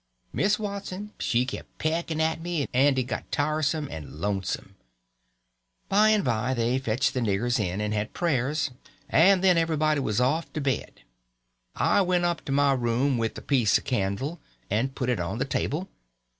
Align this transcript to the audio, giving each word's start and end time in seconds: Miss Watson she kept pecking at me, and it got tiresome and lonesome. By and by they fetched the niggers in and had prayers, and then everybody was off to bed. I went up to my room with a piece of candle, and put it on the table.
Miss 0.33 0.57
Watson 0.57 1.13
she 1.19 1.45
kept 1.45 1.77
pecking 1.77 2.19
at 2.19 2.41
me, 2.41 2.67
and 2.73 2.97
it 2.97 3.03
got 3.03 3.31
tiresome 3.31 3.87
and 3.91 4.13
lonesome. 4.15 4.73
By 5.89 6.09
and 6.09 6.23
by 6.25 6.55
they 6.55 6.79
fetched 6.79 7.13
the 7.13 7.19
niggers 7.19 7.59
in 7.59 7.79
and 7.79 7.93
had 7.93 8.11
prayers, 8.11 8.71
and 9.07 9.43
then 9.43 9.59
everybody 9.59 9.99
was 9.99 10.19
off 10.19 10.51
to 10.53 10.59
bed. 10.59 11.01
I 11.75 12.01
went 12.01 12.25
up 12.25 12.43
to 12.45 12.51
my 12.51 12.73
room 12.73 13.19
with 13.19 13.37
a 13.37 13.43
piece 13.43 13.77
of 13.77 13.83
candle, 13.83 14.39
and 14.71 14.95
put 14.95 15.07
it 15.07 15.19
on 15.19 15.37
the 15.37 15.45
table. 15.45 15.87